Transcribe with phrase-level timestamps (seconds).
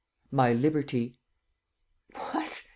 [0.31, 1.19] "My liberty."
[2.15, 2.63] "What!